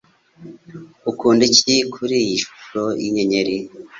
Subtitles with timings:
[1.11, 3.57] Ukunda iki kuriyi shusho y’inyenyeri?